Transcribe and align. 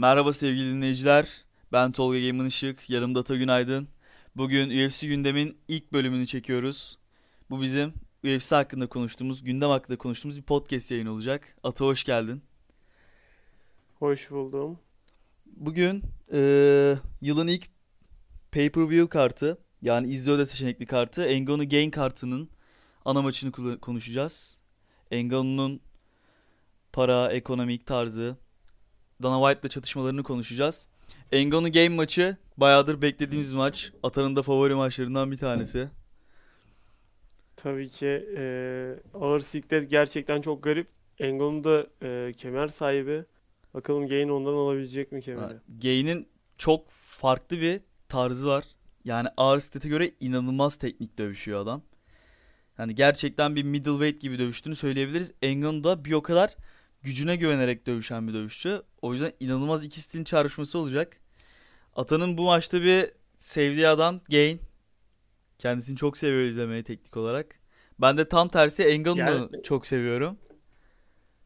Merhaba 0.00 0.32
sevgili 0.32 0.74
dinleyiciler. 0.74 1.44
Ben 1.72 1.92
Tolga 1.92 2.20
Gamer 2.20 2.46
Işık, 2.46 2.90
yanımda 2.90 3.20
Ata 3.20 3.36
Günaydın. 3.36 3.88
Bugün 4.36 4.70
UFC 4.70 5.06
gündemin 5.06 5.58
ilk 5.68 5.92
bölümünü 5.92 6.26
çekiyoruz. 6.26 6.98
Bu 7.50 7.62
bizim 7.62 7.92
UFC 8.24 8.56
hakkında 8.56 8.86
konuştuğumuz, 8.86 9.44
gündem 9.44 9.70
hakkında 9.70 9.98
konuştuğumuz 9.98 10.36
bir 10.36 10.42
podcast 10.42 10.90
yayın 10.90 11.06
olacak. 11.06 11.56
Ata 11.62 11.84
hoş 11.84 12.04
geldin. 12.04 12.42
Hoş 13.98 14.30
buldum. 14.30 14.78
Bugün 15.46 16.02
eee, 16.32 16.98
yılın 17.20 17.46
ilk 17.46 17.66
pay-per-view 18.52 19.08
kartı, 19.08 19.58
yani 19.82 20.08
izle 20.08 20.30
öde 20.30 20.46
seçenekli 20.46 20.86
kartı, 20.86 21.22
Engano 21.22 21.68
Gain 21.68 21.90
kartının 21.90 22.50
ana 23.04 23.22
maçını 23.22 23.80
konuşacağız. 23.80 24.58
Engano'nun 25.10 25.80
para, 26.92 27.32
ekonomik 27.32 27.86
tarzı, 27.86 28.36
Dana 29.22 29.48
White'la 29.48 29.68
çatışmalarını 29.68 30.22
konuşacağız. 30.22 30.86
Engano 31.32 31.72
Game 31.72 31.88
maçı 31.88 32.36
bayağıdır 32.56 33.02
beklediğimiz 33.02 33.52
maç. 33.52 33.92
Atanın 34.02 34.36
da 34.36 34.42
favori 34.42 34.74
maçlarından 34.74 35.32
bir 35.32 35.36
tanesi. 35.36 35.88
Tabii 37.56 37.88
ki 37.88 38.26
e, 38.36 38.94
ağır 39.14 39.40
siklet 39.40 39.90
gerçekten 39.90 40.40
çok 40.40 40.62
garip. 40.62 40.88
Engon'un 41.18 41.64
da 41.64 41.86
e, 42.02 42.32
kemer 42.32 42.68
sahibi. 42.68 43.24
Bakalım 43.74 44.08
Gain 44.08 44.28
ondan 44.28 44.52
alabilecek 44.52 45.12
mi 45.12 45.22
kemeri? 45.22 45.54
Gain'in 45.82 46.28
çok 46.58 46.90
farklı 46.90 47.60
bir 47.60 47.80
tarzı 48.08 48.46
var. 48.46 48.64
Yani 49.04 49.28
ağır 49.36 49.58
siklete 49.58 49.88
göre 49.88 50.10
inanılmaz 50.20 50.76
teknik 50.76 51.18
dövüşüyor 51.18 51.60
adam. 51.60 51.82
Yani 52.78 52.94
gerçekten 52.94 53.56
bir 53.56 53.62
middleweight 53.62 54.20
gibi 54.20 54.38
dövüştüğünü 54.38 54.74
söyleyebiliriz. 54.74 55.32
Engano 55.42 55.84
da 55.84 56.04
bir 56.04 56.12
o 56.12 56.22
kadar 56.22 56.56
gücüne 57.02 57.36
güvenerek 57.36 57.86
dövüşen 57.86 58.28
bir 58.28 58.34
dövüşçü. 58.34 58.82
O 59.02 59.12
yüzden 59.12 59.32
inanılmaz 59.40 59.84
iki 59.84 60.00
stilin 60.00 60.24
çarpışması 60.24 60.78
olacak. 60.78 61.16
Atanın 61.96 62.38
bu 62.38 62.44
maçta 62.44 62.82
bir 62.82 63.10
sevdiği 63.38 63.88
adam 63.88 64.20
Gain. 64.30 64.60
Kendisini 65.58 65.96
çok 65.96 66.18
seviyor 66.18 66.42
izlemeyi 66.42 66.84
teknik 66.84 67.16
olarak. 67.16 67.60
Ben 68.00 68.18
de 68.18 68.28
tam 68.28 68.48
tersi 68.48 68.82
Engano'nu 68.84 69.18
Yani- 69.52 69.62
çok 69.62 69.86
seviyorum. 69.86 70.38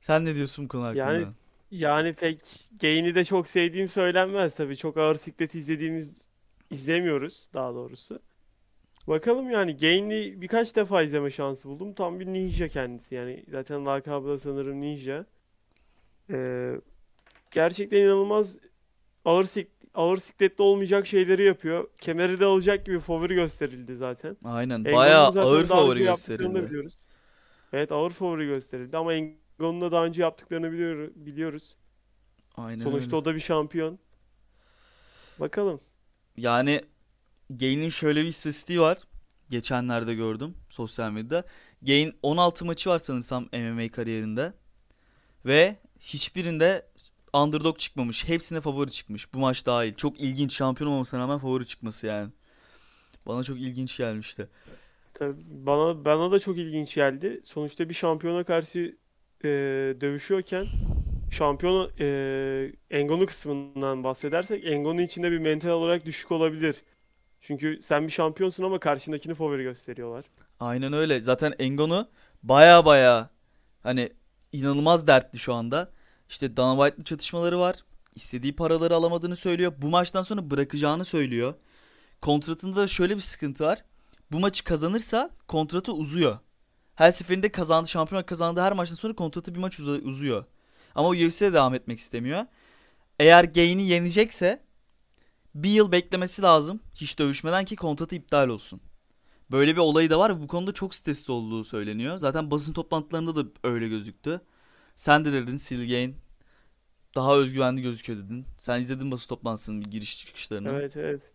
Sen 0.00 0.24
ne 0.24 0.34
diyorsun 0.34 0.64
bu 0.64 0.68
konu 0.68 0.84
hakkında? 0.84 1.12
Yani 1.12 1.26
Yani 1.70 2.12
pek 2.12 2.40
Gain'i 2.80 3.14
de 3.14 3.24
çok 3.24 3.48
sevdiğim 3.48 3.88
söylenmez 3.88 4.54
tabii. 4.54 4.76
Çok 4.76 4.96
ağır 4.96 5.14
siklet 5.14 5.54
izlediğimiz 5.54 6.26
izlemiyoruz 6.70 7.48
daha 7.54 7.74
doğrusu. 7.74 8.22
Bakalım 9.08 9.50
yani 9.50 9.76
Gain'i 9.76 10.40
birkaç 10.42 10.76
defa 10.76 11.02
izleme 11.02 11.30
şansı 11.30 11.68
buldum. 11.68 11.94
Tam 11.94 12.20
bir 12.20 12.26
ninja 12.26 12.68
kendisi 12.68 13.14
yani. 13.14 13.44
Zaten 13.50 13.86
lakabı 13.86 14.28
da 14.28 14.38
sanırım 14.38 14.80
ninja. 14.80 15.26
Ee, 16.30 16.72
gerçekten 17.50 18.00
inanılmaz 18.00 18.56
ağır 19.24 19.44
sik 19.44 19.68
ağır 19.94 20.16
siklette 20.18 20.62
olmayacak 20.62 21.06
şeyleri 21.06 21.42
yapıyor. 21.44 21.88
Kemeri 22.00 22.40
de 22.40 22.44
alacak 22.44 22.86
gibi 22.86 22.98
favori 22.98 23.34
gösterildi 23.34 23.96
zaten. 23.96 24.36
Aynen. 24.44 24.78
Engon'un 24.78 24.96
Bayağı 24.96 25.32
zaten 25.32 25.48
ağır 25.48 25.68
daha 25.68 25.78
favori 25.80 25.92
önce 25.94 26.04
yaptıklarını 26.04 26.42
da 26.42 26.48
gösterildi. 26.48 26.70
biliyoruz. 26.70 26.96
Evet 27.72 27.92
ağır 27.92 28.10
favori 28.10 28.46
gösterildi 28.46 28.96
ama 28.96 29.14
Engon'un 29.14 29.80
da 29.80 29.92
daha 29.92 30.04
önce 30.06 30.22
yaptıklarını 30.22 30.72
biliyor, 30.72 31.10
biliyoruz. 31.14 31.76
Aynen 32.56 32.82
Sonuçta 32.84 33.06
öyle. 33.08 33.16
o 33.16 33.24
da 33.24 33.34
bir 33.34 33.40
şampiyon. 33.40 33.98
Bakalım. 35.40 35.80
Yani 36.36 36.80
Gain'in 37.50 37.88
şöyle 37.88 38.22
bir 38.22 38.28
istatistiği 38.28 38.80
var. 38.80 38.98
Geçenlerde 39.50 40.14
gördüm 40.14 40.54
sosyal 40.70 41.10
medyada. 41.10 41.44
Gain 41.82 42.14
16 42.22 42.64
maçı 42.64 42.90
var 42.90 42.98
sanırsam 42.98 43.42
MMA 43.52 43.88
kariyerinde. 43.92 44.52
Ve 45.46 45.76
hiçbirinde 46.00 46.86
underdog 47.34 47.78
çıkmamış. 47.78 48.28
Hepsine 48.28 48.60
favori 48.60 48.90
çıkmış. 48.90 49.34
Bu 49.34 49.38
maç 49.38 49.66
dahil. 49.66 49.94
Çok 49.94 50.20
ilginç. 50.20 50.54
Şampiyon 50.54 50.90
olmasına 50.90 51.20
rağmen 51.20 51.38
favori 51.38 51.66
çıkması 51.66 52.06
yani. 52.06 52.30
Bana 53.26 53.42
çok 53.42 53.58
ilginç 53.58 53.96
gelmişti. 53.96 54.48
Tabii 55.14 55.36
bana 55.48 56.04
bana 56.04 56.32
da 56.32 56.38
çok 56.38 56.58
ilginç 56.58 56.94
geldi. 56.94 57.40
Sonuçta 57.44 57.88
bir 57.88 57.94
şampiyona 57.94 58.44
karşı 58.44 58.96
e, 59.44 59.48
dövüşüyorken 60.00 60.66
şampiyon 61.30 61.90
e, 62.00 62.72
Engon'u 62.90 63.26
kısmından 63.26 64.04
bahsedersek 64.04 64.66
Engon'un 64.66 64.98
içinde 65.02 65.30
bir 65.30 65.38
mental 65.38 65.70
olarak 65.70 66.04
düşük 66.04 66.32
olabilir. 66.32 66.82
Çünkü 67.40 67.78
sen 67.82 68.06
bir 68.06 68.12
şampiyonsun 68.12 68.64
ama 68.64 68.78
karşındakini 68.78 69.34
favori 69.34 69.62
gösteriyorlar. 69.62 70.24
Aynen 70.60 70.92
öyle. 70.92 71.20
Zaten 71.20 71.54
Engon'u 71.58 72.08
baya 72.42 72.84
baya 72.84 73.30
hani 73.82 74.10
inanılmaz 74.58 75.06
dertli 75.06 75.38
şu 75.38 75.54
anda. 75.54 75.90
İşte 76.28 76.56
Dana 76.56 76.76
White'lı 76.76 77.04
çatışmaları 77.04 77.58
var. 77.60 77.76
İstediği 78.14 78.56
paraları 78.56 78.94
alamadığını 78.94 79.36
söylüyor. 79.36 79.72
Bu 79.78 79.88
maçtan 79.88 80.22
sonra 80.22 80.50
bırakacağını 80.50 81.04
söylüyor. 81.04 81.54
Kontratında 82.22 82.76
da 82.76 82.86
şöyle 82.86 83.16
bir 83.16 83.20
sıkıntı 83.20 83.64
var. 83.64 83.84
Bu 84.32 84.40
maçı 84.40 84.64
kazanırsa 84.64 85.30
kontratı 85.48 85.92
uzuyor. 85.92 86.38
Her 86.94 87.10
seferinde 87.10 87.52
kazandı, 87.52 87.88
şampiyonluk 87.88 88.28
kazandığı 88.28 88.60
her 88.60 88.72
maçtan 88.72 88.96
sonra 88.96 89.14
kontratı 89.14 89.54
bir 89.54 89.60
maç 89.60 89.78
uza- 89.80 90.02
uzuyor. 90.08 90.44
Ama 90.94 91.08
UFC'de 91.08 91.52
devam 91.52 91.74
etmek 91.74 91.98
istemiyor. 91.98 92.46
Eğer 93.18 93.44
Gain'i 93.44 93.88
yenecekse 93.88 94.62
bir 95.54 95.70
yıl 95.70 95.92
beklemesi 95.92 96.42
lazım 96.42 96.80
hiç 96.94 97.18
dövüşmeden 97.18 97.64
ki 97.64 97.76
kontratı 97.76 98.14
iptal 98.16 98.48
olsun. 98.48 98.80
Böyle 99.50 99.72
bir 99.72 99.80
olayı 99.80 100.10
da 100.10 100.18
var 100.18 100.42
bu 100.42 100.48
konuda 100.48 100.72
çok 100.72 100.94
stresli 100.94 101.32
olduğu 101.32 101.64
söyleniyor. 101.64 102.16
Zaten 102.18 102.50
basın 102.50 102.72
toplantılarında 102.72 103.36
da 103.36 103.44
öyle 103.64 103.88
gözüktü. 103.88 104.40
Sen 104.94 105.24
de 105.24 105.32
dedin 105.32 105.56
Cyril 105.56 105.90
Gain 105.90 106.16
daha 107.14 107.36
özgüvenli 107.36 107.82
gözüküyor 107.82 108.18
dedin. 108.18 108.46
Sen 108.58 108.80
izledin 108.80 109.10
basın 109.10 109.28
toplantısının 109.28 109.90
giriş 109.90 110.18
çıkışlarını. 110.18 110.68
Evet 110.68 110.96
evet. 110.96 111.30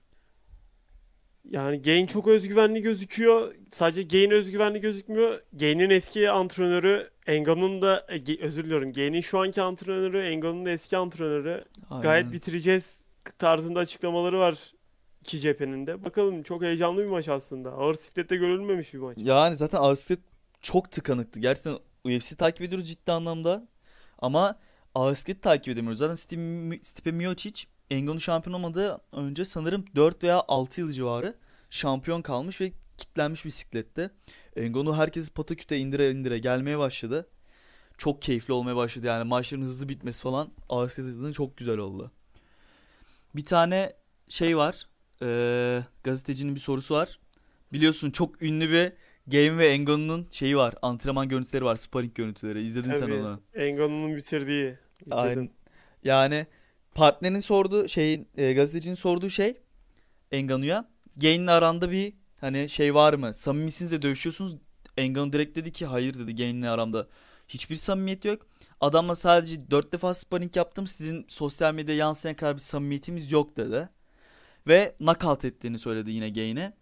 Yani 1.50 1.82
Gain 1.82 2.06
çok 2.06 2.28
özgüvenli 2.28 2.82
gözüküyor. 2.82 3.56
Sadece 3.72 4.04
Gain 4.04 4.32
özgüvenli 4.32 4.82
gözükmüyor. 4.82 5.42
Gain'in 5.54 5.90
eski 5.90 6.30
antrenörü 6.30 7.10
Engano'nun 7.28 7.82
da 7.82 8.08
e, 8.10 8.44
özür 8.44 8.64
diliyorum. 8.64 8.94
Gain'in 8.94 9.22
şu 9.22 9.40
anki 9.40 9.62
antrenörü 9.62 10.20
Engano'nun 10.20 10.66
da 10.66 10.70
eski 10.70 10.98
antrenörü 10.98 11.66
Aynen. 11.90 12.02
gayet 12.04 12.32
bitireceğiz 12.32 13.04
tarzında 13.38 13.80
açıklamaları 13.80 14.40
var 14.40 14.74
iki 15.22 15.40
cephenin 15.40 15.88
de. 15.88 16.06
Bakalım 16.06 16.44
çok 16.44 16.62
heyecanlı 16.62 17.02
bir 17.02 17.08
maç 17.08 17.30
aslında. 17.30 17.72
Ağır 17.72 17.96
siklette 17.96 18.36
görülmemiş 18.36 18.94
bir 18.94 19.00
maç. 19.00 19.18
Yani 19.22 19.56
zaten 19.56 19.78
Arstead 19.78 20.20
çok 20.62 20.92
tıkanıktı. 20.92 21.40
Gerçekten 21.40 21.78
UFC 22.04 22.36
takip 22.36 22.62
ediyoruz 22.62 22.88
ciddi 22.88 23.12
anlamda. 23.12 23.68
Ama 24.20 24.60
Arstead 24.96 25.42
takip 25.42 25.74
edemiyoruz. 25.74 26.00
Zaten 26.00 26.16
Stipe, 26.82 27.12
Miocic 27.12 27.66
Engano 27.90 28.20
şampiyon 28.20 28.54
olmadığı 28.54 29.02
önce 29.12 29.46
sanırım 29.46 29.86
4 29.96 30.24
veya 30.24 30.44
6 30.48 30.82
yıl 30.82 30.92
civarı 30.92 31.36
şampiyon 31.70 32.22
kalmış 32.22 32.62
ve 32.62 32.72
kitlenmiş 32.98 33.46
bisiklette. 33.46 34.12
Engano 34.56 34.96
herkesi 34.96 35.34
pataküte 35.34 35.78
indire 35.78 36.12
indire 36.12 36.40
gelmeye 36.40 36.80
başladı. 36.80 37.30
Çok 37.98 38.22
keyifli 38.22 38.54
olmaya 38.54 38.76
başladı 38.76 39.08
yani 39.08 39.24
maçların 39.24 39.62
hızlı 39.62 39.90
bitmesi 39.90 40.22
falan 40.22 40.52
Arstead 40.70 41.06
adına 41.06 41.34
çok 41.34 41.58
güzel 41.58 41.78
oldu. 41.78 42.12
Bir 43.36 43.46
tane 43.46 43.94
şey 44.28 44.58
var. 44.58 44.88
Eee 45.22 45.86
gazetecinin 46.04 46.56
bir 46.56 46.60
sorusu 46.60 46.96
var. 46.96 47.20
Biliyorsun 47.74 48.12
çok 48.12 48.42
ünlü 48.42 48.70
bir 48.72 48.94
Game 49.28 49.58
ve 49.58 49.70
Engano'nun 49.70 50.28
şeyi 50.32 50.58
var. 50.58 50.76
Antrenman 50.82 51.30
görüntüleri 51.30 51.66
var. 51.66 51.76
Sparring 51.76 52.16
görüntüleri. 52.16 52.62
İzledin 52.62 52.92
sen 52.92 53.00
Tabii. 53.00 53.14
onu. 53.14 53.42
Engano'nun 53.54 54.16
bitirdiği. 54.16 54.78
Aynen. 55.12 55.32
İzledim. 55.32 55.52
Yani 56.04 56.48
partnerin 56.96 57.40
sorduğu 57.40 57.88
şeyin 57.88 58.28
e, 58.38 58.54
gazetecinin 58.54 58.96
sorduğu 58.96 59.30
şey 59.30 59.58
Engano'ya 60.32 60.90
Gain'le 61.18 61.48
aranda 61.48 61.92
bir 61.92 62.14
hani 62.40 62.70
şey 62.70 62.96
var 62.96 63.14
mı? 63.14 63.34
Samimisiniz 63.34 63.92
de 63.92 64.02
dövüşüyorsunuz. 64.02 64.58
Engano 64.98 65.34
direkt 65.34 65.56
dedi 65.58 65.72
ki 65.72 65.86
hayır 65.86 66.20
dedi 66.20 66.36
Gain'le 66.36 66.64
aramda 66.64 67.08
hiçbir 67.48 67.76
samimiyet 67.76 68.26
yok. 68.26 68.48
Adamla 68.82 69.16
sadece 69.16 69.72
4 69.72 69.94
defa 69.94 70.14
sparring 70.14 70.58
yaptım. 70.58 70.88
Sizin 70.88 71.26
sosyal 71.28 71.74
medyada 71.74 71.94
yansıyan 71.94 72.36
kadar 72.36 72.56
bir 72.56 72.62
samimiyetimiz 72.62 73.32
yok 73.32 73.58
dedi. 73.58 73.90
Ve 74.70 74.96
knockout 75.00 75.46
ettiğini 75.46 75.78
söyledi 75.78 76.12
yine 76.12 76.30
Gain'e. 76.30 76.74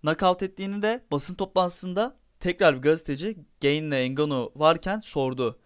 Knockout 0.00 0.42
ettiğini 0.42 0.82
de 0.82 1.04
basın 1.10 1.34
toplantısında 1.34 2.16
tekrar 2.40 2.76
bir 2.76 2.82
gazeteci 2.82 3.36
Gain'le 3.62 3.92
Engano 3.92 4.52
varken 4.56 5.00
sordu. 5.00 5.58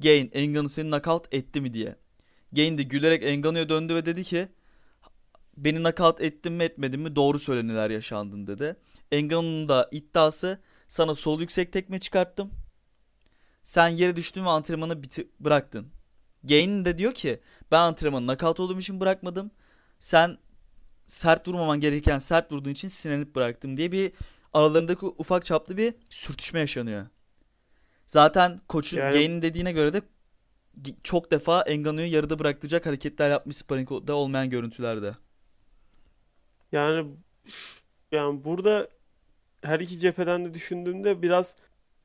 Gain 0.00 0.30
Engano 0.32 0.68
seni 0.68 0.90
knockout 0.90 1.34
etti 1.34 1.60
mi 1.60 1.74
diye. 1.74 1.96
Gain 2.52 2.78
de 2.78 2.82
gülerek 2.82 3.24
Engano'ya 3.24 3.68
döndü 3.68 3.94
ve 3.94 4.04
dedi 4.06 4.22
ki 4.24 4.48
beni 5.56 5.78
knockout 5.78 6.20
ettin 6.20 6.52
mi 6.52 6.64
etmedin 6.64 7.00
mi 7.00 7.16
doğru 7.16 7.38
söyle 7.38 7.66
neler 7.66 7.90
yaşandın 7.90 8.46
dedi. 8.46 8.76
Engano'nun 9.12 9.68
da 9.68 9.88
iddiası 9.92 10.60
sana 10.88 11.14
sol 11.14 11.40
yüksek 11.40 11.72
tekme 11.72 11.98
çıkarttım. 11.98 12.50
Sen 13.62 13.88
yere 13.88 14.16
düştün 14.16 14.44
ve 14.44 14.48
antrenmanı 14.48 14.92
biti- 14.92 15.28
bıraktın. 15.40 15.92
Gain 16.44 16.84
de 16.84 16.98
diyor 16.98 17.14
ki 17.14 17.40
ben 17.70 17.80
antrenmanı 17.80 18.26
knockout 18.26 18.60
olduğum 18.60 18.78
için 18.78 19.00
bırakmadım. 19.00 19.50
Sen 19.98 20.38
sert 21.06 21.48
vurmaman 21.48 21.80
gereken 21.80 22.18
sert 22.18 22.52
vurduğun 22.52 22.70
için 22.70 22.88
sinirlenip 22.88 23.34
bıraktım 23.34 23.76
diye 23.76 23.92
bir 23.92 24.12
aralarındaki 24.52 25.06
ufak 25.06 25.44
çaplı 25.44 25.76
bir 25.76 25.94
sürtüşme 26.10 26.60
yaşanıyor. 26.60 27.06
Zaten 28.06 28.60
koçun 28.68 28.98
Yani- 28.98 29.12
Gain'in 29.12 29.42
dediğine 29.42 29.72
göre 29.72 29.92
de 29.92 30.02
çok 31.02 31.30
defa 31.30 31.62
Engano'yu 31.62 32.12
yarıda 32.12 32.38
bıraktıracak 32.38 32.86
hareketler 32.86 33.30
yapmış 33.30 33.56
sparring'de 33.56 34.12
olmayan 34.12 34.50
görüntülerde. 34.50 35.14
Yani 36.72 37.06
yani 38.12 38.44
burada 38.44 38.88
her 39.62 39.80
iki 39.80 39.98
cepheden 39.98 40.44
de 40.44 40.54
düşündüğümde 40.54 41.22
biraz 41.22 41.56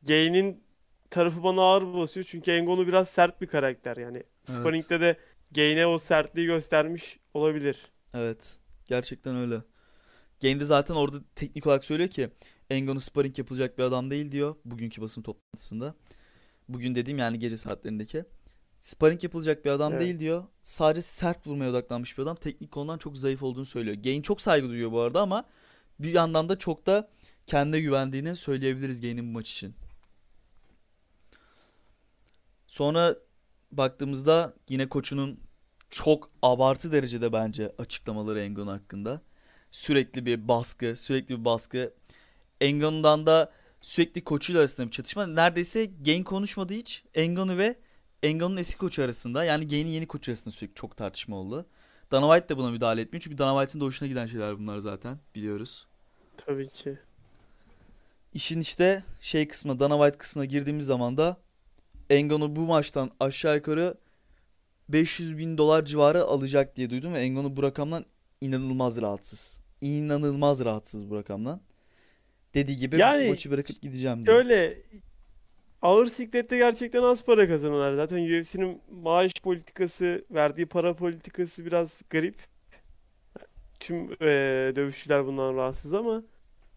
Gain'in 0.03 0.63
tarafı 1.09 1.43
bana 1.43 1.61
ağır 1.61 1.93
basıyor. 1.93 2.25
Çünkü 2.29 2.51
Engano 2.51 2.87
biraz 2.87 3.09
sert 3.09 3.41
bir 3.41 3.47
karakter 3.47 3.97
yani. 3.97 4.17
Evet. 4.17 4.27
Sparring'de 4.43 5.01
de 5.01 5.17
Gain'e 5.51 5.87
o 5.87 5.99
sertliği 5.99 6.47
göstermiş 6.47 7.19
olabilir. 7.33 7.83
Evet. 8.13 8.59
Gerçekten 8.89 9.35
öyle. 9.35 9.61
Gain 10.41 10.59
de 10.59 10.65
zaten 10.65 10.95
orada 10.95 11.17
teknik 11.35 11.67
olarak 11.67 11.83
söylüyor 11.83 12.09
ki 12.09 12.29
Engano 12.69 12.99
sparring 12.99 13.37
yapılacak 13.37 13.77
bir 13.77 13.83
adam 13.83 14.11
değil 14.11 14.31
diyor 14.31 14.55
bugünkü 14.65 15.01
basın 15.01 15.21
toplantısında. 15.21 15.95
Bugün 16.69 16.95
dediğim 16.95 17.19
yani 17.19 17.39
gece 17.39 17.57
saatlerindeki. 17.57 18.25
Sparring 18.79 19.23
yapılacak 19.23 19.65
bir 19.65 19.69
adam 19.69 19.91
Evet. 19.91 20.01
değil 20.01 20.19
diyor. 20.19 20.43
Sadece 20.61 21.01
sert 21.01 21.47
vurmaya 21.47 21.71
odaklanmış 21.71 22.17
bir 22.17 22.23
adam. 22.23 22.35
Teknik 22.35 22.71
konudan 22.71 22.97
çok 22.97 23.17
zayıf 23.17 23.43
olduğunu 23.43 23.65
söylüyor. 23.65 23.95
Gain 23.95 24.21
çok 24.21 24.41
saygı 24.41 24.69
duyuyor 24.69 24.91
bu 24.91 24.99
arada 24.99 25.21
ama 25.21 25.45
bir 25.99 26.13
yandan 26.13 26.49
da 26.49 26.57
çok 26.57 26.85
da 26.85 27.09
kendine 27.47 27.81
güvendiğini 27.81 28.35
söyleyebiliriz 28.35 29.01
Gain'in 29.01 29.27
bu 29.27 29.31
maç 29.31 29.51
için. 29.51 29.75
Sonra 32.67 33.15
baktığımızda 33.71 34.53
yine 34.69 34.89
koçunun 34.89 35.39
çok 35.89 36.29
abartı 36.41 36.91
derecede 36.91 37.33
bence 37.33 37.71
açıklamaları 37.77 38.41
Engano 38.41 38.71
hakkında. 38.71 39.21
Sürekli 39.71 40.25
bir 40.25 40.47
baskı, 40.47 40.95
sürekli 40.95 41.39
bir 41.39 41.45
baskı. 41.45 41.93
Engano'dan 42.61 43.25
da 43.25 43.51
sürekli 43.81 44.23
koçuyla 44.23 44.59
arasında 44.59 44.87
bir 44.87 44.91
çatışma. 44.91 45.27
Neredeyse 45.27 45.85
Gain 45.85 46.23
konuşmadı 46.23 46.73
hiç. 46.73 47.03
Engano 47.13 47.57
ve 47.57 47.75
Engano'nun 48.23 48.57
eski 48.57 48.77
koçu 48.77 49.03
arasında 49.03 49.43
yani 49.43 49.67
Gain'in 49.67 49.89
yeni 49.89 50.07
koçu 50.07 50.31
arasında 50.31 50.55
sürekli 50.55 50.75
çok 50.75 50.97
tartışma 50.97 51.35
oldu. 51.35 51.65
Dana 52.11 52.33
White 52.33 52.49
de 52.49 52.57
buna 52.57 52.71
müdahale 52.71 53.01
etmiyor. 53.01 53.21
Çünkü 53.21 53.37
Dana 53.37 53.59
White'ın 53.59 53.81
da 53.81 53.85
hoşuna 53.85 54.09
giden 54.09 54.25
şeyler 54.25 54.59
bunlar 54.59 54.77
zaten 54.77 55.19
biliyoruz. 55.35 55.87
Tabii 56.37 56.69
ki. 56.69 56.97
İşin 58.33 58.59
işte 58.59 59.03
şey 59.21 59.47
kısmı 59.47 59.79
Dana 59.79 59.93
White 59.97 60.17
kısmına 60.17 60.45
girdiğimiz 60.45 60.85
zaman 60.85 61.17
da 61.17 61.37
Engano 62.09 62.55
bu 62.55 62.61
maçtan 62.61 63.11
aşağı 63.19 63.55
yukarı 63.55 63.95
500 64.89 65.37
bin 65.37 65.57
dolar 65.57 65.85
civarı 65.85 66.23
alacak 66.23 66.75
diye 66.75 66.89
duydum 66.89 67.13
ve 67.13 67.19
Engano 67.19 67.55
bu 67.55 67.63
rakamdan 67.63 68.05
inanılmaz 68.41 69.01
rahatsız. 69.01 69.61
İnanılmaz 69.81 70.65
rahatsız 70.65 71.09
bu 71.09 71.15
rakamdan. 71.15 71.61
Dediği 72.53 72.77
gibi 72.77 72.97
Yani 72.97 73.29
maçı 73.29 73.51
bırakıp 73.51 73.81
gideceğim 73.81 74.25
diyor. 74.25 74.35
Şöyle 74.43 74.77
ağır 75.81 76.07
siklette 76.07 76.57
gerçekten 76.57 77.03
az 77.03 77.25
para 77.25 77.47
kazanıyorlar. 77.47 77.93
Zaten 77.93 78.39
UFC'nin 78.39 78.81
maaş 78.91 79.31
politikası, 79.43 80.25
verdiği 80.31 80.65
para 80.65 80.93
politikası 80.95 81.65
biraz 81.65 82.01
garip. 82.09 82.35
Tüm 83.79 84.11
eee, 84.11 84.75
dövüşçüler 84.75 85.25
bundan 85.25 85.55
rahatsız 85.55 85.93
ama 85.93 86.23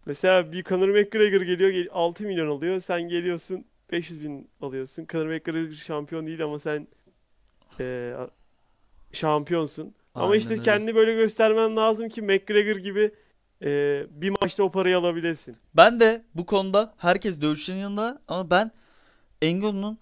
mesela 0.05 0.51
bir 0.51 0.63
Conor 0.63 0.89
McGregor 0.89 1.41
geliyor 1.41 1.69
gel- 1.69 1.87
6 1.91 2.23
milyon 2.23 2.47
alıyor. 2.47 2.79
Sen 2.79 3.01
geliyorsun 3.01 3.65
500 3.91 4.21
bin 4.23 4.49
alıyorsun. 4.61 5.05
Conor 5.09 5.25
McGregor 5.25 5.71
şampiyon 5.73 6.27
değil 6.27 6.43
ama 6.43 6.59
sen 6.59 6.87
eee, 7.79 8.15
şampiyonsun. 9.11 9.95
Ama 10.15 10.25
Aynen 10.25 10.39
işte 10.39 10.51
öyle. 10.53 10.61
kendini 10.63 10.95
böyle 10.95 11.13
göstermen 11.13 11.75
lazım 11.75 12.09
ki 12.09 12.21
McGregor 12.21 12.75
gibi 12.75 13.11
eee, 13.61 14.07
bir 14.09 14.29
maçta 14.41 14.63
o 14.63 14.71
parayı 14.71 14.97
alabilesin. 14.97 15.55
Ben 15.75 15.99
de 15.99 16.23
bu 16.35 16.45
konuda 16.45 16.93
herkes 16.97 17.41
dövüşçünün 17.41 17.77
yanında 17.77 18.21
ama 18.27 18.49
ben 18.49 18.71
Engano'nun 19.41 19.97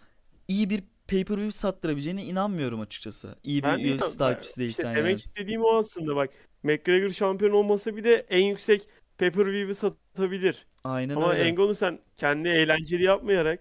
iyi 0.47 0.69
bir 0.69 0.83
pay-per-view 1.07 1.51
sattırabileceğine 1.51 2.23
inanmıyorum 2.23 2.81
açıkçası. 2.81 3.35
İyi 3.43 3.63
Ben 3.63 3.79
bir 3.79 3.95
UFC 3.95 4.17
takipçisi 4.17 4.67
İşte 4.69 4.83
değilsen 4.83 4.95
demek 4.95 5.11
yani. 5.11 5.19
istediğim 5.19 5.63
o 5.63 5.75
aslında 5.77 6.15
bak. 6.15 6.29
McGregor 6.63 7.09
şampiyon 7.09 7.51
olmasa 7.51 7.95
bir 7.95 8.03
de 8.03 8.25
en 8.29 8.45
yüksek 8.45 8.87
pay-per-view'u 9.17 9.75
satabilir. 9.75 10.65
Aynen 10.83 11.15
Ama 11.15 11.33
öyle. 11.33 11.43
Engano 11.43 11.73
sen 11.73 11.99
kendini 12.17 12.49
eğlenceli 12.49 13.03
yapmayarak, 13.03 13.59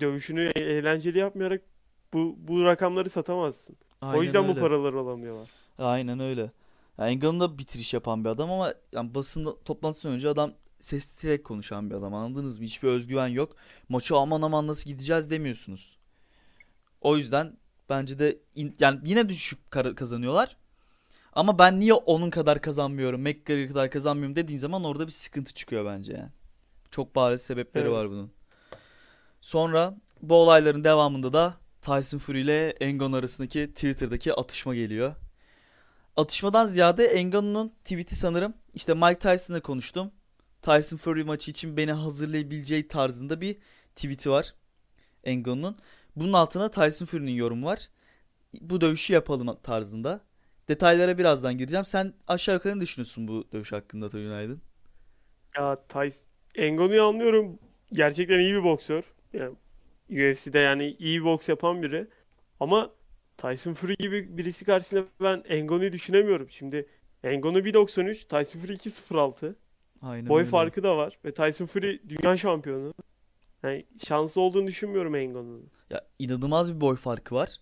dövüşünü 0.00 0.50
e- 0.56 0.60
eğlenceli 0.60 1.18
yapmayarak 1.18 1.62
bu 2.12 2.34
bu 2.38 2.64
rakamları 2.64 3.10
satamazsın. 3.10 3.76
O 4.02 4.06
Aynen 4.06 4.22
yüzden 4.22 4.44
bu 4.44 4.48
öyle. 4.48 4.60
paraları 4.60 4.98
alamıyorlar. 4.98 5.50
Aynen 5.78 6.20
öyle. 6.20 6.50
Yani 6.98 7.10
Engano 7.10 7.40
da 7.40 7.58
bitiriş 7.58 7.94
yapan 7.94 8.24
bir 8.24 8.28
adam 8.28 8.50
ama 8.50 8.74
yani 8.92 9.14
basın 9.14 9.56
toplantısından 9.64 10.14
önce 10.14 10.28
adam 10.28 10.52
sesli 10.80 11.14
titreyerek 11.14 11.44
konuşan 11.44 11.90
bir 11.90 11.94
adam 11.94 12.14
anladınız 12.14 12.58
mı? 12.58 12.64
Hiçbir 12.64 12.88
özgüven 12.88 13.28
yok. 13.28 13.56
Maçı 13.88 14.16
aman 14.16 14.42
aman 14.42 14.66
nasıl 14.66 14.90
gideceğiz 14.90 15.30
demiyorsunuz. 15.30 15.96
O 17.00 17.16
yüzden 17.16 17.56
bence 17.88 18.18
de 18.18 18.38
in- 18.54 18.76
yani 18.80 19.00
yine 19.04 19.28
düşük 19.28 19.70
kazanıyorlar. 19.96 20.56
Ama 21.32 21.58
ben 21.58 21.80
niye 21.80 21.94
onun 21.94 22.30
kadar 22.30 22.60
kazanmıyorum, 22.60 23.20
McGregor 23.20 23.68
kadar 23.68 23.90
kazanmıyorum 23.90 24.36
dediğin 24.36 24.58
zaman 24.58 24.84
orada 24.84 25.06
bir 25.06 25.12
sıkıntı 25.12 25.54
çıkıyor 25.54 25.84
bence 25.86 26.12
yani. 26.12 26.30
Çok 26.90 27.16
bariz 27.16 27.42
sebepleri 27.42 27.90
var 27.90 28.00
Evet. 28.00 28.10
bunun. 28.10 28.30
Sonra 29.40 29.94
bu 30.22 30.34
olayların 30.34 30.84
devamında 30.84 31.32
da 31.32 31.54
Tyson 31.86 32.18
Fury 32.18 32.40
ile 32.40 32.70
Engano 32.70 33.16
arasındaki 33.16 33.66
Twitter'daki 33.66 34.34
atışma 34.34 34.74
geliyor. 34.74 35.14
Atışmadan 36.16 36.66
ziyade 36.66 37.04
Engano'nun 37.04 37.68
tweet'i 37.68 38.16
sanırım 38.16 38.54
işte 38.74 38.94
Mike 38.94 39.18
Tyson'la 39.18 39.60
konuştum. 39.60 40.10
Tyson 40.62 40.96
Fury 40.96 41.22
maçı 41.22 41.50
için 41.50 41.76
beni 41.76 41.92
hazırlayabileceği 41.92 42.88
tarzında 42.88 43.40
bir 43.40 43.56
tweet'i 43.96 44.30
var 44.30 44.54
Engano'nun. 45.24 45.76
Bunun 46.16 46.32
altına 46.32 46.70
Tyson 46.70 47.06
Fury'nin 47.06 47.34
yorumu 47.34 47.66
var. 47.66 47.88
Bu 48.60 48.80
dövüşü 48.80 49.12
yapalım 49.12 49.56
tarzında. 49.62 50.20
Detaylara 50.68 51.18
birazdan 51.18 51.58
gireceğim. 51.58 51.84
Sen 51.84 52.14
aşağı 52.28 52.54
yukarı 52.54 52.76
ne 52.76 52.80
düşünüyorsun 52.80 53.28
bu 53.28 53.44
dövüş 53.52 53.72
hakkında 53.72 54.08
Tony 54.08 54.34
Aydın? 54.34 54.62
Ya 55.56 55.86
Tyson, 55.88 56.28
Engano'yu 56.54 57.02
anlıyorum. 57.02 57.58
Gerçekten 57.92 58.38
iyi 58.38 58.54
bir 58.54 58.64
boksör. 58.64 59.02
Yani 59.32 59.56
UFC'de 60.10 60.58
yani 60.58 60.96
iyi 60.98 61.24
boks 61.24 61.48
yapan 61.48 61.82
biri. 61.82 62.06
Ama 62.60 62.90
Tyson 63.36 63.74
Fury 63.74 63.94
gibi 63.98 64.38
birisi 64.38 64.64
karşısında 64.64 65.04
ben 65.20 65.42
Engano'yu 65.48 65.92
düşünemiyorum. 65.92 66.50
Şimdi 66.50 66.86
Engano 67.24 67.58
1.93, 67.58 68.28
Tyson 68.28 68.60
Fury 68.60 68.72
2.06. 68.72 69.54
Aynen 70.02 70.28
Boy 70.28 70.40
öyle. 70.40 70.50
farkı 70.50 70.82
da 70.82 70.96
var. 70.96 71.18
Ve 71.24 71.34
Tyson 71.34 71.66
Fury 71.66 71.98
dünya 72.08 72.36
şampiyonu. 72.36 72.94
Yani 73.62 73.86
şanslı 74.06 74.40
olduğunu 74.40 74.66
düşünmüyorum 74.66 75.14
Engano'nun. 75.14 75.70
Ya 75.90 76.04
inanılmaz 76.18 76.74
bir 76.74 76.80
boy 76.80 76.96
farkı 76.96 77.34
var. 77.34 77.56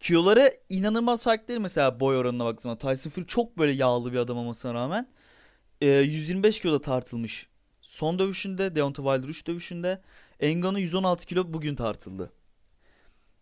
Kiloları 0.00 0.50
inanılmaz 0.68 1.24
farklı 1.24 1.48
değil 1.48 1.60
mesela 1.60 2.00
boy 2.00 2.16
oranına 2.16 2.44
baktığın 2.44 2.62
zaman. 2.62 2.78
Tyson 2.78 3.10
Fury 3.10 3.26
çok 3.26 3.58
böyle 3.58 3.72
yağlı 3.72 4.12
bir 4.12 4.18
adam 4.18 4.38
olmasına 4.38 4.74
rağmen 4.74 5.08
e, 5.80 5.86
125 5.86 6.60
kiloda 6.60 6.80
tartılmış. 6.80 7.48
Son 7.80 8.18
dövüşünde 8.18 8.76
Deontay 8.76 9.04
Wilder 9.04 9.28
3 9.28 9.46
dövüşünde 9.46 10.02
Ngannou 10.42 10.78
116 10.78 11.26
kilo 11.26 11.52
bugün 11.52 11.74
tartıldı. 11.74 12.32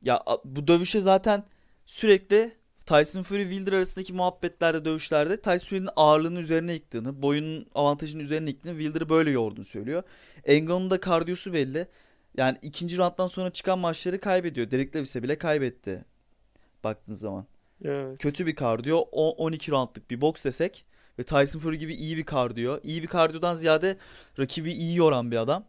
Ya 0.02 0.22
bu 0.44 0.68
dövüşe 0.68 1.00
zaten 1.00 1.44
sürekli 1.86 2.52
Tyson 2.86 3.22
Fury 3.22 3.42
Wilder 3.42 3.72
arasındaki 3.72 4.12
muhabbetlerde 4.12 4.84
dövüşlerde 4.84 5.40
Tyson 5.40 5.68
Fury'nin 5.68 5.88
ağırlığını 5.96 6.40
üzerine 6.40 6.72
yıktığını, 6.72 7.22
boyunun 7.22 7.66
avantajını 7.74 8.22
üzerine 8.22 8.50
yıktığını, 8.50 8.78
Wilder'ı 8.78 9.08
böyle 9.08 9.30
yorduğunu 9.30 9.64
söylüyor. 9.64 10.02
Ngannou'nun 10.48 10.90
da 10.90 11.00
kardiyosu 11.00 11.52
belli. 11.52 11.88
Yani 12.36 12.58
ikinci 12.62 12.98
rounddan 12.98 13.26
sonra 13.26 13.50
çıkan 13.50 13.78
maçları 13.78 14.20
kaybediyor. 14.20 14.70
Derek 14.70 14.96
Lewis'e 14.96 15.22
bile 15.22 15.38
kaybetti. 15.38 16.04
Baktığınız 16.84 17.20
zaman. 17.20 17.46
Evet. 17.84 18.18
Kötü 18.18 18.46
bir 18.46 18.54
kardiyo. 18.54 19.04
O 19.12 19.30
12 19.30 19.70
roundluk 19.70 20.10
bir 20.10 20.20
boks 20.20 20.44
desek 20.44 20.84
ve 21.18 21.22
Tyson 21.22 21.60
Fury 21.60 21.76
gibi 21.76 21.94
iyi 21.94 22.16
bir 22.16 22.24
kardiyo. 22.24 22.80
İyi 22.82 23.02
bir 23.02 23.06
kardiyodan 23.06 23.54
ziyade 23.54 23.96
rakibi 24.38 24.72
iyi 24.72 24.96
yoran 24.96 25.30
bir 25.30 25.36
adam. 25.36 25.64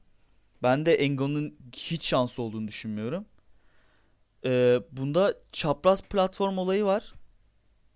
Ben 0.65 0.85
de 0.85 1.09
Ngannou'nun 1.09 1.57
hiç 1.75 2.05
şansı 2.05 2.41
olduğunu 2.41 2.67
düşünmüyorum. 2.67 3.25
Ee, 4.45 4.79
bunda 4.91 5.33
çapraz 5.51 6.01
platform 6.01 6.57
olayı 6.57 6.85
var. 6.85 7.13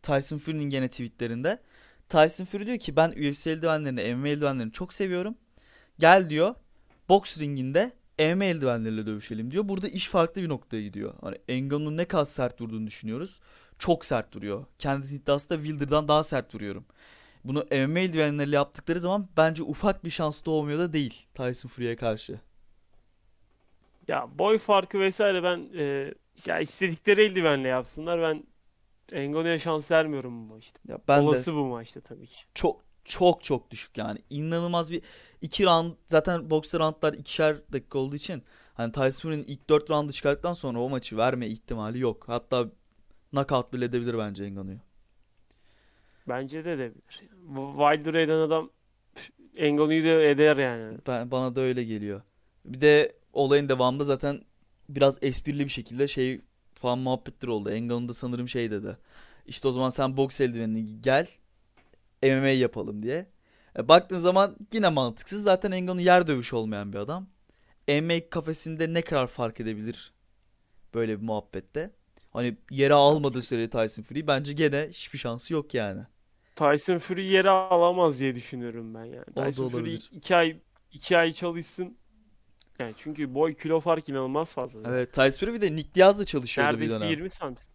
Tyson 0.01 0.38
Fury'nin 0.38 0.69
gene 0.69 0.88
tweetlerinde. 0.88 1.61
Tyson 2.09 2.45
Fury 2.45 2.65
diyor 2.65 2.77
ki 2.77 2.95
ben 2.95 3.09
UFC 3.09 3.51
eldivenlerini, 3.51 4.15
MMA 4.15 4.27
eldivenlerini 4.27 4.71
çok 4.71 4.93
seviyorum. 4.93 5.35
Gel 5.99 6.29
diyor. 6.29 6.55
Boks 7.09 7.39
ringinde 7.39 7.91
MMA 8.19 8.45
eldivenleriyle 8.45 9.05
dövüşelim 9.05 9.51
diyor. 9.51 9.69
Burada 9.69 9.88
iş 9.88 10.07
farklı 10.07 10.41
bir 10.41 10.49
noktaya 10.49 10.81
gidiyor. 10.81 11.13
Hani 11.21 11.38
Ngannou'nun 11.49 11.97
ne 11.97 12.05
kadar 12.05 12.25
sert 12.25 12.61
vurduğunu 12.61 12.88
düşünüyoruz. 12.88 13.39
Çok 13.79 14.05
sert 14.05 14.35
vuruyor. 14.35 14.65
Kendisi 14.79 15.15
iddiası 15.15 15.49
da 15.49 15.55
Wilder'dan 15.63 16.07
daha 16.07 16.23
sert 16.23 16.55
vuruyorum. 16.55 16.85
Bunu 17.43 17.59
MMA 17.71 17.99
eldivenleriyle 17.99 18.55
yaptıkları 18.55 18.99
zaman 18.99 19.29
bence 19.38 19.63
ufak 19.63 20.05
bir 20.05 20.09
şans 20.09 20.45
doğmuyor 20.45 20.79
da 20.79 20.93
değil 20.93 21.25
Tyson 21.33 21.69
Fury'e 21.69 21.95
karşı. 21.95 22.39
Ya 24.09 24.27
boy 24.39 24.57
farkı 24.57 24.99
vesaire 24.99 25.43
ben 25.43 25.69
e, 25.77 26.13
ya 26.47 26.59
istedikleri 26.59 27.23
eldivenle 27.23 27.67
yapsınlar. 27.67 28.21
Ben 28.21 28.43
Engano'ya 29.11 29.59
şans 29.59 29.91
vermiyorum 29.91 30.49
bu 30.49 30.53
maçta. 30.53 30.79
Ya 30.87 30.99
ben 31.07 31.21
de 31.21 31.25
Olası 31.27 31.53
bu 31.55 31.65
maçta 31.65 32.01
tabii 32.01 32.27
ki. 32.27 32.43
çok 32.53 32.81
çok 33.05 33.43
çok 33.43 33.71
düşük 33.71 33.97
yani. 33.97 34.19
İnanılmaz 34.29 34.91
bir 34.91 35.01
iki 35.41 35.65
round 35.65 35.93
zaten 36.05 36.49
boksta 36.49 36.79
roundlar 36.79 37.13
ikişer 37.13 37.57
dakika 37.73 37.99
olduğu 37.99 38.15
için 38.15 38.43
Hani 38.79 38.91
Tyson 38.91 39.29
Fury'nin 39.29 39.43
ilk 39.43 39.69
4 39.69 39.89
roundu 39.89 40.11
çıkarttıktan 40.11 40.53
sonra 40.53 40.79
o 40.79 40.89
maçı 40.89 41.17
verme 41.17 41.47
ihtimali 41.47 41.99
yok. 41.99 42.23
Hatta 42.27 42.67
knockout 43.31 43.73
bile 43.73 43.85
edebilir 43.85 44.17
bence 44.17 44.49
Ngannou'yu. 44.53 44.79
Bence 46.27 46.65
de 46.65 46.73
edebilir. 46.73 47.03
Bu 47.41 47.75
Wilder 47.77 48.13
eden 48.13 48.37
adam 48.37 48.69
pf, 49.15 49.29
Ngannou'yu 49.59 50.03
da 50.03 50.23
eder 50.23 50.57
yani. 50.57 50.97
Ben, 51.07 51.31
bana 51.31 51.55
da 51.55 51.61
öyle 51.61 51.83
geliyor. 51.83 52.21
Bir 52.65 52.81
de 52.81 53.18
olayın 53.33 53.69
devamında 53.69 54.03
zaten 54.03 54.41
biraz 54.89 55.17
esprili 55.21 55.63
bir 55.63 55.69
şekilde 55.69 56.07
şey 56.07 56.41
falan 56.75 57.00
muhabbetler 57.00 57.48
oldu. 57.48 57.69
Ngannou 57.69 58.09
da 58.09 58.13
sanırım 58.13 58.48
şey 58.48 58.71
dedi. 58.71 58.98
İşte 59.45 59.67
o 59.67 59.71
zaman 59.71 59.89
sen 59.89 60.17
boks 60.17 60.41
eldivenini 60.41 61.01
gel 61.01 61.27
MMA 62.24 62.48
yapalım 62.48 63.03
diye. 63.03 63.27
E, 63.77 63.88
baktığın 63.88 64.19
zaman 64.19 64.55
yine 64.74 64.89
mantıksız. 64.89 65.43
Zaten 65.43 65.71
Ngannou 65.71 66.00
yer 66.01 66.27
dövüşü 66.27 66.55
olmayan 66.55 66.93
bir 66.93 66.98
adam. 66.98 67.27
MMA 67.88 68.29
kafesinde 68.29 68.93
ne 68.93 69.01
kadar 69.01 69.27
fark 69.27 69.59
edebilir 69.59 70.13
böyle 70.93 71.21
bir 71.21 71.25
muhabbette. 71.25 71.91
Hani 72.33 72.57
yere 72.71 72.93
almadığı 72.93 73.41
sürece 73.41 73.69
Tyson 73.69 74.03
Fury 74.03 74.27
bence 74.27 74.53
gene 74.53 74.88
hiçbir 74.89 75.17
şansı 75.17 75.53
yok 75.53 75.74
yani. 75.74 76.01
Tyson 76.55 76.98
Fury 76.98 77.25
yere 77.25 77.50
alamaz 77.50 78.19
diye 78.19 78.36
düşünüyorum 78.36 78.95
ben 78.95 79.03
yani. 79.03 79.25
O 79.36 79.43
Tyson 79.45 79.69
Fury 79.69 79.81
olabilir. 79.81 80.09
2 80.12 80.36
ay 80.36 80.57
2 80.91 81.17
ay 81.17 81.33
çalışsın. 81.33 81.98
Yani 82.79 82.93
çünkü 82.98 83.36
boy 83.36 83.53
kilo 83.53 83.79
fark 83.79 84.09
inanılmaz 84.09 84.53
fazla. 84.53 84.79
Evet 84.86 85.13
Tyson 85.13 85.45
Fury 85.45 85.53
bir 85.53 85.62
de 85.62 85.75
Nick 85.75 85.95
Diaz'la 85.95 86.25
çalışıyordu 86.25 86.74
bir 86.74 86.75
Neredeyse 86.79 86.95
dönem. 86.95 87.09
20 87.09 87.29
santim. 87.29 87.67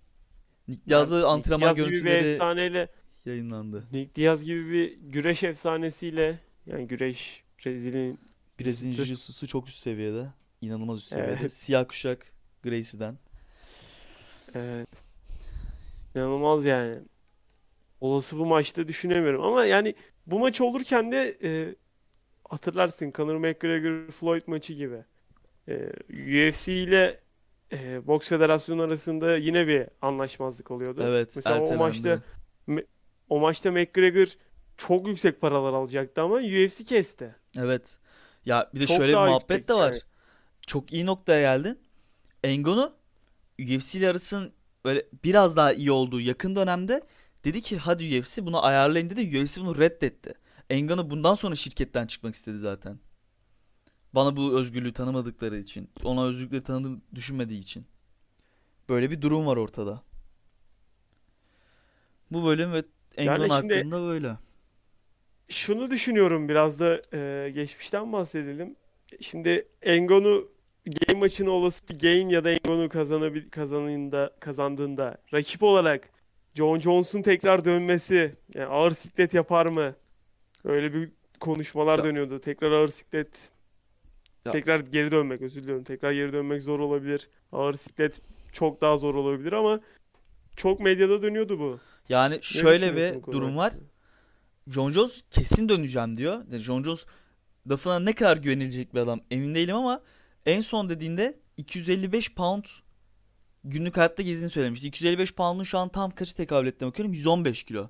Nick 0.68 0.90
Diaz'la 0.90 1.16
Yani 1.16 1.26
antrenman 1.26 1.68
Nick 1.68 1.76
Diaz 1.76 1.86
gibi 1.86 1.96
bir 1.96 2.02
görüntüleri 2.02 2.32
efsaneyle 2.32 2.88
yayınlandı. 3.26 3.84
Nick 3.92 4.14
Diaz 4.14 4.44
gibi 4.44 4.70
bir 4.70 4.96
güreş 4.96 5.42
efsanesiyle 5.42 6.38
yani 6.66 6.86
güreş 6.86 7.44
Brezilya'nın 7.66 8.18
Brezilya 8.60 8.92
Üstü. 8.92 9.02
Jiu-Jitsu'su 9.02 9.46
çok 9.46 9.68
üst 9.68 9.78
seviyede. 9.78 10.26
İnanılmaz 10.60 10.98
üst 10.98 11.08
seviyede. 11.08 11.38
Evet. 11.40 11.52
Siyah 11.52 11.88
kuşak 11.88 12.32
Gracie'den. 12.62 13.18
Evet. 14.54 14.88
İnanılmaz 16.14 16.64
yani. 16.64 16.98
Olası 18.00 18.38
bu 18.38 18.46
maçta 18.46 18.88
düşünemiyorum 18.88 19.42
ama 19.42 19.64
yani 19.64 19.94
bu 20.26 20.38
maç 20.38 20.60
olurken 20.60 21.12
de 21.12 21.38
e, 21.42 21.74
hatırlarsın 22.54 23.12
Conor 23.12 23.36
McGregor 23.36 24.10
Floyd 24.10 24.42
maçı 24.46 24.72
gibi. 24.72 25.04
E, 25.68 25.74
UFC 26.50 26.72
ile 26.72 27.20
e, 27.72 28.06
Boks 28.06 28.28
Federasyonu 28.28 28.82
arasında 28.82 29.36
yine 29.36 29.66
bir 29.68 29.86
anlaşmazlık 30.02 30.70
oluyordu. 30.70 31.00
Evet, 31.04 31.32
Mesela 31.36 31.60
o 31.60 31.74
maçta 31.76 32.22
o 33.28 33.40
maçta 33.40 33.72
McGregor 33.72 34.28
çok 34.76 35.08
yüksek 35.08 35.40
paralar 35.40 35.72
alacaktı 35.72 36.22
ama 36.22 36.34
UFC 36.36 36.84
kesti. 36.84 37.34
Evet. 37.58 37.98
Ya 38.44 38.70
bir 38.74 38.80
de 38.80 38.86
Çok 38.86 38.96
şöyle 38.96 39.12
bir 39.12 39.18
muhabbet 39.18 39.50
yüksek 39.50 39.68
de 39.68 39.74
var. 39.74 39.92
yani. 39.92 40.00
Çok 40.66 40.92
iyi 40.92 41.06
noktaya 41.06 41.40
geldin. 41.56 41.78
Ngannou 42.44 42.92
UFC 43.58 43.98
ile 43.98 44.08
arasının 44.08 44.52
böyle 44.84 45.06
biraz 45.24 45.56
daha 45.56 45.72
iyi 45.72 45.92
olduğu 45.92 46.20
yakın 46.20 46.56
dönemde 46.56 47.02
dedi 47.44 47.60
ki 47.60 47.78
hadi 47.78 48.18
UFC 48.20 48.46
bunu 48.46 48.64
ayarlayın 48.66 49.10
dedi. 49.10 49.42
UFC 49.42 49.60
bunu 49.60 49.78
reddetti. 49.78 50.34
Ngannou 50.70 51.10
bundan 51.10 51.34
sonra 51.34 51.54
şirketten 51.54 52.06
çıkmak 52.06 52.34
istedi 52.34 52.58
zaten. 52.58 52.98
Bana 54.14 54.36
bu 54.36 54.58
özgürlüğü 54.58 54.92
tanımadıkları 54.92 55.58
için. 55.58 55.90
Ona 56.04 56.24
özgürlükleri 56.24 56.62
tanıdığını 56.62 57.00
düşünmediği 57.14 57.60
için. 57.60 57.86
Böyle 58.88 59.10
bir 59.10 59.22
durum 59.22 59.46
var 59.46 59.56
ortada. 59.56 60.02
Bu 62.30 62.44
bölüm 62.44 62.72
ve 62.72 62.84
Ngannou 63.18 63.60
şimdi- 63.60 63.74
hakkında 63.74 64.00
böyle. 64.00 64.36
Şunu 65.48 65.90
düşünüyorum 65.90 66.48
biraz 66.48 66.80
da 66.80 67.02
e, 67.12 67.50
geçmişten 67.50 68.12
bahsedelim. 68.12 68.76
Şimdi 69.20 69.68
Ngannou 69.86 70.48
game 70.86 71.18
maçını 71.20 71.50
olası 71.50 71.94
gain 71.94 72.28
ya 72.28 72.44
da 72.44 72.50
Ngannou 72.52 72.88
kazanabil 72.88 73.50
kazanında 73.50 74.36
kazandığında 74.40 75.18
rakip 75.32 75.62
olarak 75.62 76.08
John 76.54 76.80
Jones'un 76.80 77.22
tekrar 77.22 77.64
dönmesi 77.64 78.34
yani 78.54 78.66
ağır 78.66 78.90
siklet 78.92 79.34
yapar 79.34 79.66
mı? 79.66 79.94
Öyle 80.64 80.94
bir 80.94 81.10
konuşmalar 81.40 81.98
Ya- 81.98 82.04
dönüyordu. 82.04 82.40
Tekrar 82.40 82.72
ağır 82.72 82.88
siklet 82.88 83.52
Ya- 84.44 84.52
tekrar 84.52 84.80
geri 84.80 85.10
dönmek 85.10 85.42
özür 85.42 85.62
diliyorum. 85.62 85.84
Tekrar 85.84 86.12
geri 86.12 86.32
dönmek 86.32 86.62
zor 86.62 86.78
olabilir. 86.80 87.28
Ağır 87.52 87.74
siklet 87.74 88.20
çok 88.52 88.80
daha 88.80 88.96
zor 88.96 89.14
olabilir 89.14 89.52
ama 89.52 89.80
çok 90.56 90.80
medyada 90.80 91.22
dönüyordu 91.22 91.58
bu. 91.58 91.78
Yani 92.08 92.34
Ne 92.36 92.42
şöyle 92.42 92.86
düşünüyorsun 92.86 93.16
bir 93.16 93.22
konu 93.22 93.34
durum 93.36 93.56
var. 93.56 93.72
hakkında? 93.72 93.88
John 94.68 94.90
Jones 94.90 95.22
kesin 95.30 95.68
döneceğim 95.68 96.16
diyor. 96.16 96.34
Yani 96.50 96.58
John 96.58 96.82
Jones 96.82 97.06
lafına 97.70 97.98
ne 97.98 98.12
kadar 98.14 98.36
güvenilecek 98.36 98.94
bir 98.94 98.98
adam 99.00 99.20
emin 99.30 99.54
değilim 99.54 99.76
ama 99.76 100.02
en 100.46 100.60
son 100.60 100.88
dediğinde 100.88 101.38
255 101.56 102.34
pound 102.34 102.64
günlük 103.64 103.96
hayatta 103.96 104.22
gezdiğini 104.22 104.50
söylemişti. 104.50 104.86
255 104.86 105.34
pound'un 105.34 105.62
şu 105.62 105.78
an 105.78 105.88
tam 105.88 106.10
kaçı 106.10 106.36
tekabül 106.36 106.66
ettiğine 106.68 106.90
bakıyorum. 106.90 107.12
115 107.14 107.64
kilo. 107.64 107.88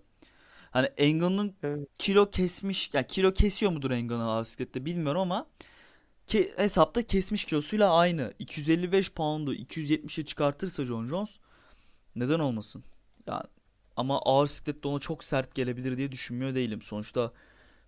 Hani 0.74 0.86
Engano'nun 0.86 1.54
Evet. 1.62 1.88
kilo 1.98 2.30
kesmiş, 2.30 2.90
yani 2.94 3.06
kilo 3.06 3.34
kesiyor 3.34 3.72
mudur 3.72 3.90
Engano 3.90 4.30
ağır 4.30 4.44
bisiklette 4.44 4.84
bilmiyorum 4.84 5.20
ama 5.20 5.46
ke- 6.28 6.58
hesapta 6.58 7.02
kesmiş 7.02 7.44
kilosuyla 7.44 7.94
aynı. 7.94 8.32
255 8.38 9.12
pound'u 9.12 9.54
270'e 9.54 10.24
çıkartırsa 10.24 10.84
John 10.84 11.06
Jones 11.06 11.38
neden 12.16 12.38
olmasın? 12.38 12.84
Yani 13.26 13.44
ama 13.96 14.20
ağır 14.22 14.46
bisiklette 14.46 14.88
ona 14.88 14.98
çok 14.98 15.24
sert 15.24 15.54
gelebilir 15.54 15.96
diye 15.96 16.12
düşünmüyor 16.12 16.54
değilim. 16.54 16.82
Sonuçta 16.82 17.32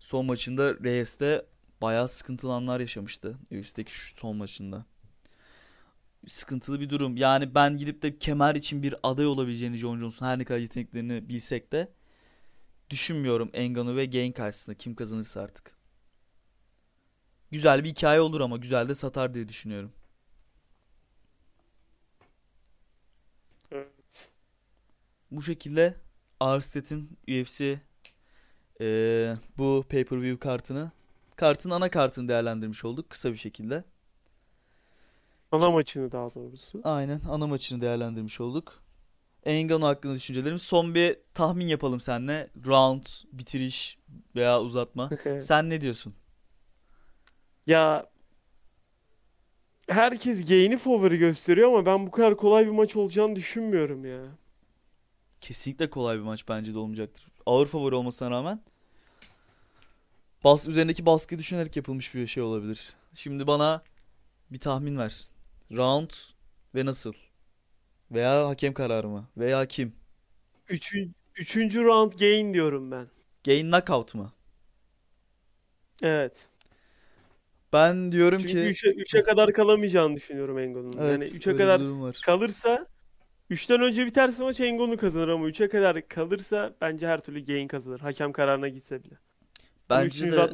son 0.01 0.27
maçında 0.27 0.75
Reyes'te 0.75 1.47
bayağı 1.83 2.09
sıkıntılı 2.09 2.53
anlar 2.53 2.81
yaşamıştı. 2.81 3.39
UFC'deki 3.53 3.93
şu 3.95 4.17
son 4.17 4.37
maçında. 4.37 4.85
Sıkıntılı 6.27 6.81
bir 6.81 6.91
durum. 6.91 7.17
Yani 7.17 7.55
ben 7.55 7.77
gidip 7.77 8.03
de 8.03 8.19
kemer 8.19 8.55
için 8.55 8.83
bir 8.83 8.95
aday 9.03 9.27
olabileceğini 9.27 9.77
John 9.77 9.99
Jones'un 9.99 10.27
her 10.27 10.39
ne 10.39 10.45
kadar 10.45 10.59
yeteneklerini 10.59 11.29
bilsek 11.29 11.73
de 11.73 11.89
düşünmüyorum 12.91 13.51
Ngannou 13.55 13.97
ve 13.97 14.07
Gain 14.07 14.33
karşısında 14.33 14.77
kim 14.77 14.95
kazanırsa 14.95 15.41
artık. 15.41 15.77
Güzel 17.51 17.85
bir 17.85 17.89
hikaye 17.91 18.21
olur 18.21 18.41
ama 18.41 18.57
güzel 18.57 18.89
de 18.89 18.95
satar 18.95 19.35
diye 19.35 19.49
düşünüyorum. 19.49 19.93
Evet. 23.73 24.31
Bu 25.31 25.43
şekilde 25.43 25.95
Arstead'in 26.41 27.19
UFC 27.29 27.81
eee, 28.81 29.39
bu 29.59 29.85
pay-per-view 29.91 30.39
kartını 30.39 30.91
kartın 31.37 31.71
ana 31.71 31.91
kartını 31.91 32.29
değerlendirmiş 32.29 32.85
olduk 32.85 33.11
kısa 33.11 33.33
bir 33.33 33.37
şekilde. 33.37 33.85
Ana 35.53 35.71
maçını 35.71 36.13
daha 36.13 36.35
doğrusu. 36.35 36.81
Aynen 36.85 37.21
ana 37.29 37.47
maçını 37.47 37.81
değerlendirmiş 37.81 38.41
olduk. 38.41 38.83
Ngannou 39.47 39.87
hakkında 39.87 40.15
düşüncelerimiz. 40.15 40.63
Son 40.63 40.95
bir 40.95 41.17
tahmin 41.35 41.67
yapalım 41.67 42.01
seninle. 42.01 42.51
Round, 42.67 43.07
bitiriş 43.33 43.99
veya 44.35 44.61
uzatma. 44.61 45.11
Sen 45.41 45.71
ne 45.71 45.81
diyorsun? 45.81 46.15
Ya 47.67 48.11
herkes 49.89 50.49
gain'i 50.49 50.79
favori 50.79 51.19
gösteriyor 51.19 51.69
ama 51.69 51.87
ben 51.87 52.07
bu 52.07 52.11
kadar 52.11 52.37
kolay 52.37 52.67
bir 52.67 52.71
maç 52.71 52.97
olacağını 52.97 53.37
düşünmüyorum 53.37 54.05
ya. 54.05 54.21
Kesinlikle 55.41 55.91
kolay 55.91 56.17
bir 56.17 56.23
maç 56.23 56.49
bence 56.49 56.75
de 56.75 56.79
olmayacaktır. 56.79 57.27
Ağır 57.47 57.67
favori 57.67 57.95
olmasına 57.95 58.31
rağmen 58.31 58.61
bas 60.45 60.69
üzerindeki 60.69 61.07
baskıyı 61.07 61.39
düşünerek 61.39 61.77
yapılmış 61.77 62.15
bir 62.15 62.27
şey 62.27 62.43
olabilir. 62.43 62.95
Şimdi 63.15 63.47
bana 63.47 63.83
bir 64.51 64.59
tahmin 64.59 64.99
ver. 64.99 65.17
Round 65.73 66.11
ve 66.75 66.87
nasıl? 66.87 67.13
Veya 68.11 68.49
hakem 68.49 68.75
kararı 68.75 69.09
mı? 69.09 69.29
Veya 69.37 69.67
kim? 69.67 69.95
Üçü, 70.69 71.09
üçüncü 71.37 71.85
round 71.85 72.13
gain 72.13 72.55
diyorum 72.55 72.91
ben. 72.91 73.07
Gain 73.45 73.71
knockout 73.71 74.15
mu? 74.15 74.33
Evet. 76.03 76.49
Ben 77.73 78.13
diyorum 78.13 78.39
Çünkü 78.39 78.53
ki 78.53 78.59
3'e 78.59 78.91
3'e 78.91 79.23
kadar 79.23 79.53
kalamayacağını 79.53 80.17
düşünüyorum 80.17 80.59
Engon'un. 80.59 80.93
evet 80.93 81.13
Yani 81.13 81.25
3'e 81.25 81.51
öyle 81.51 81.59
bir 81.59 81.65
kadar 81.65 81.81
kalırsa 82.23 82.87
3'ten 83.51 83.81
önce 83.81 84.07
biterse 84.07 84.43
maç 84.43 84.61
Engon'u 84.61 84.97
kazanır 84.97 85.29
ama 85.29 85.49
3'e 85.49 85.69
kadar 85.69 86.09
kalırsa 86.09 86.75
bence 86.81 87.07
her 87.07 87.21
türlü 87.21 87.45
gain 87.45 87.69
kazanır. 87.69 88.01
Hakem 88.01 88.33
kararına 88.33 88.69
gitse 88.69 89.05
bile. 89.05 89.15
Bence 89.91 90.07
üçüncü 90.07 90.37
de 90.37 90.51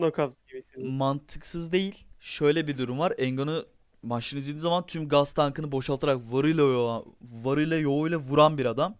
mantıksız 0.88 1.72
değil. 1.72 2.04
Şöyle 2.20 2.66
bir 2.66 2.78
durum 2.78 2.98
var. 2.98 3.12
Engan'ı 3.18 3.66
maçını 4.02 4.40
izlediği 4.40 4.60
zaman 4.60 4.86
tüm 4.86 5.08
gaz 5.08 5.32
tankını 5.32 5.72
boşaltarak 5.72 6.32
varıyla 6.32 6.62
yo 6.62 7.04
varıyla 7.22 7.76
yoğuyla 7.76 8.18
vuran 8.18 8.58
bir 8.58 8.66
adam. 8.66 8.96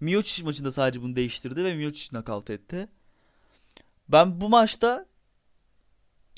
Miocic 0.00 0.44
maçında 0.44 0.70
sadece 0.70 1.02
bunu 1.02 1.16
değiştirdi 1.16 1.64
ve 1.64 1.74
Miocic 1.74 2.16
nakavt 2.16 2.50
etti. 2.50 2.88
Ben 4.08 4.40
bu 4.40 4.48
maçta 4.48 5.06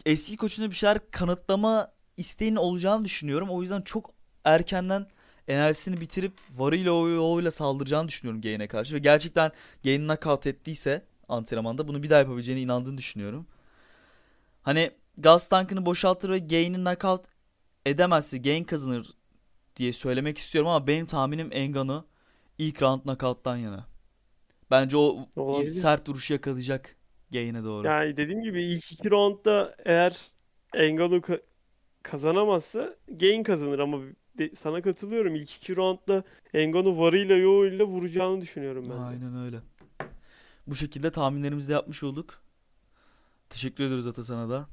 eski 0.07 0.37
koçuna 0.37 0.71
bir 0.71 0.75
şeyler 0.75 1.11
kanıtlama 1.11 1.93
isteğinin 2.17 2.57
olacağını 2.57 3.05
düşünüyorum. 3.05 3.51
O 3.51 3.63
yüzden 3.63 3.81
çok 3.81 4.11
erkenden 4.45 5.07
enerjisini 5.49 6.01
bitirip 6.01 6.33
varıyla 6.51 6.91
yoğuyla 6.91 7.51
saldıracağını 7.51 8.09
düşünüyorum 8.09 8.41
Gain'e 8.41 8.69
karşı. 8.69 8.95
Ve 8.95 8.99
gerçekten 8.99 9.53
Gain'i 9.85 10.07
nakavt 10.07 10.47
ettiyse 10.47 11.05
antrenmanda 11.29 11.89
bunu 11.89 12.03
bir 12.03 12.11
daha 12.11 12.19
yapabileceğine 12.19 12.63
inandığını 12.63 12.99
düşünüyorum. 12.99 13.47
Hani 14.63 14.91
gaz 15.19 15.49
tankını 15.49 15.87
boşaltır 15.87 16.31
ve 16.31 16.39
Gain'i 16.39 16.77
knockout 16.77 17.25
edemezse 17.89 18.39
Gain 18.39 18.65
kazanır 18.65 19.07
diye 19.77 19.93
söylemek 19.93 20.39
istiyorum 20.39 20.71
ama 20.71 20.87
benim 20.87 21.07
tahminim 21.07 21.49
Engano 21.53 22.05
ilk 22.59 22.83
round 22.83 23.03
knockout'tan 23.03 23.57
yana. 23.57 23.87
Bence 24.71 24.97
o 24.97 25.29
Olabilir. 25.37 25.71
sert 25.71 26.09
vuruşu 26.09 26.33
yakalayacak 26.33 26.97
Gain'e 27.33 27.65
doğru. 27.65 27.87
Yani 27.87 28.17
dediğim 28.17 28.43
gibi 28.43 28.65
ilk 28.65 28.93
iki 28.93 29.11
roundda 29.11 29.75
eğer 29.85 30.17
ka- 30.75 31.43
kazanamazsa 32.03 32.97
Gain 33.09 33.43
kazanır 33.43 33.79
ama 33.79 33.99
de- 34.39 34.55
sana 34.55 34.83
katılıyorum. 34.83 35.35
İlk 35.35 35.51
iki 35.57 35.77
roundda 35.77 36.25
Ngannou 36.55 36.99
varıyla 36.99 37.37
yoğuyla 37.37 37.85
vuracağını 37.85 38.41
düşünüyorum 38.41 38.85
ben 38.91 38.97
de. 38.99 39.03
Aynen 39.03 39.45
öyle. 39.45 39.57
Bu 40.67 40.75
şekilde 40.75 41.11
tahminlerimizi 41.11 41.69
de 41.69 41.73
yapmış 41.73 42.03
olduk. 42.03 42.43
Teşekkür 43.51 43.85
ediyoruz 43.85 44.07
Ata 44.07 44.25
sana 44.25 44.51
da. 44.51 44.67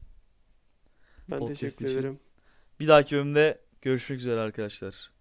Ben 1.30 1.40
Podcast 1.40 1.60
teşekkür 1.62 1.86
için. 1.86 1.98
ederim. 2.00 2.20
Bir 2.80 2.88
dahaki 2.88 3.16
bölümde 3.16 3.62
görüşmek 3.82 4.20
üzere 4.20 4.40
arkadaşlar. 4.40 5.15